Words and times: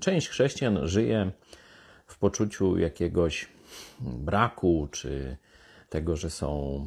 Część 0.00 0.28
chrześcijan 0.28 0.88
żyje 0.88 1.30
w 2.06 2.18
poczuciu 2.18 2.78
jakiegoś 2.78 3.48
braku, 4.00 4.88
czy 4.90 5.36
tego, 5.88 6.16
że 6.16 6.30
są 6.30 6.86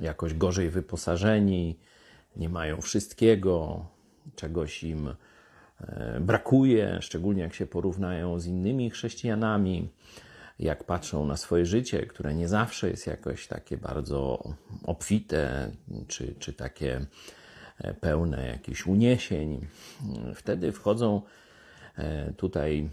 jakoś 0.00 0.34
gorzej 0.34 0.70
wyposażeni, 0.70 1.78
nie 2.36 2.48
mają 2.48 2.80
wszystkiego, 2.80 3.86
czegoś 4.36 4.84
im 4.84 5.14
e, 5.80 6.20
brakuje, 6.20 6.98
szczególnie 7.00 7.42
jak 7.42 7.54
się 7.54 7.66
porównają 7.66 8.40
z 8.40 8.46
innymi 8.46 8.90
chrześcijanami, 8.90 9.88
jak 10.58 10.84
patrzą 10.84 11.26
na 11.26 11.36
swoje 11.36 11.66
życie, 11.66 12.06
które 12.06 12.34
nie 12.34 12.48
zawsze 12.48 12.90
jest 12.90 13.06
jakoś 13.06 13.46
takie 13.46 13.76
bardzo 13.76 14.52
obfite, 14.84 15.70
czy, 16.08 16.34
czy 16.38 16.52
takie 16.52 17.06
e, 17.78 17.94
pełne 17.94 18.46
jakichś 18.46 18.86
uniesień. 18.86 19.66
Wtedy 20.34 20.72
wchodzą 20.72 21.22
tutaj 22.36 22.88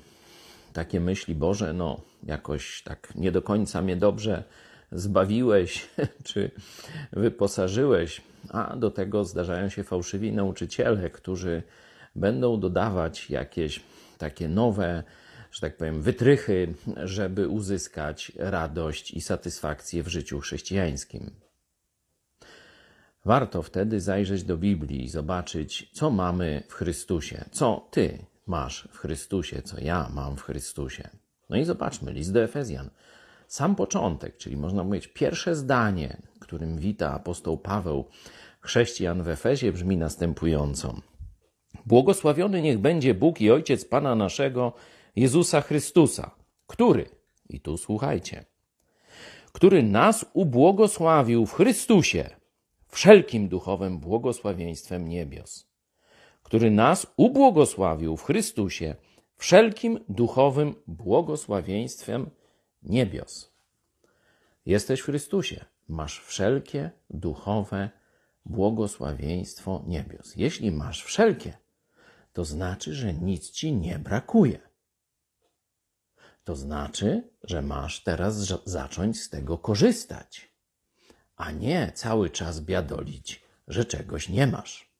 takie 0.73 0.99
myśli, 0.99 1.35
Boże, 1.35 1.73
no 1.73 2.01
jakoś 2.23 2.83
tak 2.83 3.13
nie 3.15 3.31
do 3.31 3.41
końca 3.41 3.81
mnie 3.81 3.95
dobrze 3.95 4.43
zbawiłeś, 4.91 5.89
czy 6.27 6.51
wyposażyłeś, 7.11 8.21
a 8.49 8.75
do 8.75 8.91
tego 8.91 9.25
zdarzają 9.25 9.69
się 9.69 9.83
fałszywi 9.83 10.31
nauczyciele, 10.31 11.09
którzy 11.09 11.63
będą 12.15 12.59
dodawać 12.59 13.29
jakieś 13.29 13.81
takie 14.17 14.49
nowe, 14.49 15.03
że 15.51 15.61
tak 15.61 15.77
powiem, 15.77 16.01
wytrychy, 16.01 16.73
żeby 17.03 17.47
uzyskać 17.47 18.31
radość 18.35 19.11
i 19.11 19.21
satysfakcję 19.21 20.03
w 20.03 20.07
życiu 20.07 20.39
chrześcijańskim. 20.39 21.31
Warto 23.25 23.61
wtedy 23.61 24.01
zajrzeć 24.01 24.43
do 24.43 24.57
Biblii 24.57 25.03
i 25.03 25.09
zobaczyć, 25.09 25.89
co 25.93 26.09
mamy 26.09 26.63
w 26.67 26.73
Chrystusie, 26.73 27.45
co 27.51 27.87
Ty 27.91 28.25
masz 28.47 28.87
w 28.91 28.97
Chrystusie, 28.97 29.61
co 29.61 29.79
ja 29.79 30.09
mam 30.13 30.37
w 30.37 30.41
Chrystusie. 30.41 31.09
No 31.49 31.57
i 31.57 31.63
zobaczmy, 31.63 32.13
list 32.13 32.33
do 32.33 32.43
Efezjan. 32.43 32.89
Sam 33.47 33.75
początek, 33.75 34.37
czyli 34.37 34.57
można 34.57 34.83
powiedzieć 34.83 35.11
pierwsze 35.13 35.55
zdanie, 35.55 36.17
którym 36.39 36.77
wita 36.77 37.13
apostoł 37.13 37.57
Paweł 37.57 38.05
chrześcijan 38.61 39.23
w 39.23 39.27
Efezie, 39.27 39.71
brzmi 39.71 39.97
następująco. 39.97 41.01
Błogosławiony 41.85 42.61
niech 42.61 42.79
będzie 42.79 43.13
Bóg 43.13 43.41
i 43.41 43.51
Ojciec 43.51 43.85
Pana 43.85 44.15
naszego, 44.15 44.73
Jezusa 45.15 45.61
Chrystusa, 45.61 46.31
który, 46.67 47.09
i 47.49 47.59
tu 47.59 47.77
słuchajcie, 47.77 48.45
który 49.51 49.83
nas 49.83 50.25
ubłogosławił 50.33 51.45
w 51.45 51.53
Chrystusie 51.53 52.29
wszelkim 52.87 53.47
duchowym 53.47 53.99
błogosławieństwem 53.99 55.07
niebios, 55.07 55.67
który 56.43 56.71
nas 56.71 57.07
ubłogosławił 57.17 58.17
w 58.17 58.23
Chrystusie 58.23 58.95
wszelkim 59.35 59.99
duchowym 60.09 60.75
błogosławieństwem 60.87 62.29
niebios. 62.83 63.53
Jesteś 64.65 64.99
w 64.99 65.05
Chrystusie, 65.05 65.65
masz 65.87 66.19
wszelkie 66.19 66.91
duchowe 67.09 67.89
błogosławieństwo 68.45 69.83
niebios. 69.87 70.35
Jeśli 70.35 70.71
masz 70.71 71.03
wszelkie, 71.03 71.57
to 72.33 72.45
znaczy, 72.45 72.93
że 72.93 73.13
nic 73.13 73.51
ci 73.51 73.73
nie 73.73 73.99
brakuje. 73.99 74.59
To 76.43 76.55
znaczy, 76.55 77.29
że 77.43 77.61
masz 77.61 78.03
teraz 78.03 78.35
zacząć 78.65 79.21
z 79.21 79.29
tego 79.29 79.57
korzystać, 79.57 80.53
a 81.35 81.51
nie 81.51 81.91
cały 81.95 82.29
czas 82.29 82.61
biadolić, 82.61 83.43
że 83.67 83.85
czegoś 83.85 84.29
nie 84.29 84.47
masz. 84.47 84.92